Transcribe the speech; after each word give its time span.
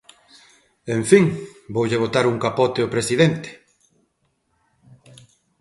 En 0.95 1.01
fin, 1.09 1.25
voulle 1.75 2.01
botar 2.03 2.25
un 2.31 2.37
capote 2.45 2.79
ao 2.81 2.93
presidente. 2.95 3.49